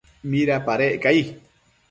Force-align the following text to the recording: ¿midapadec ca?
¿midapadec 0.29 0.95
ca? 1.03 1.09